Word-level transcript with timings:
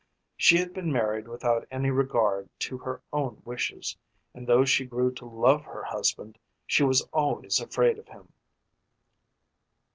She 0.35 0.57
had 0.57 0.73
been 0.73 0.91
married 0.91 1.27
without 1.27 1.67
any 1.69 1.91
regard 1.91 2.49
to 2.61 2.79
her 2.79 3.03
own 3.13 3.39
wishes, 3.45 3.95
and 4.33 4.47
though 4.47 4.65
she 4.65 4.83
grew 4.83 5.11
to 5.13 5.25
love 5.27 5.63
her 5.65 5.83
husband 5.83 6.39
she 6.65 6.81
was 6.81 7.07
always 7.13 7.59
afraid 7.59 7.99
of 7.99 8.07
him. 8.07 8.33